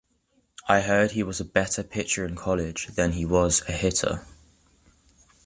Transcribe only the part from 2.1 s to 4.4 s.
in college than he was a hitter.